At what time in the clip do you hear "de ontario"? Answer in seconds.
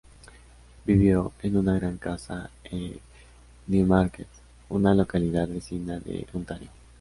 5.99-6.69